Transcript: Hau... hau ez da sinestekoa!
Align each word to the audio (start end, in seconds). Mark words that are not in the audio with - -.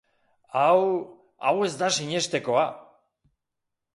Hau... 0.61 0.79
hau 1.49 1.53
ez 1.67 1.69
da 1.83 1.91
sinestekoa! 1.97 2.65